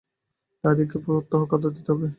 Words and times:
তাহাদিগকে 0.63 0.97
প্রত্যহ 1.05 1.41
খাদ্য 1.49 1.65
দিতে 1.75 1.89
হইবে। 1.91 2.07